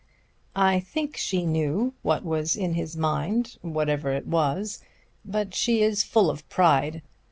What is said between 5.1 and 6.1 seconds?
but she is